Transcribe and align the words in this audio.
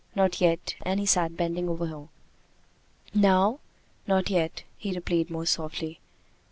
"Not 0.15 0.41
yet," 0.41 0.73
and 0.81 0.99
he 0.99 1.05
sat 1.05 1.37
bending 1.37 1.69
over 1.69 1.85
her. 1.85 2.07
"Now?" 3.13 3.59
"Not 4.07 4.31
yet," 4.31 4.63
he 4.75 4.95
repeated 4.95 5.29
more 5.29 5.45
softly. 5.45 5.99